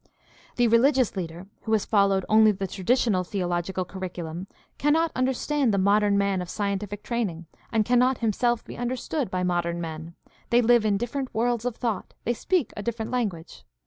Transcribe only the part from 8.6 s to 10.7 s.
be understood by modern men; they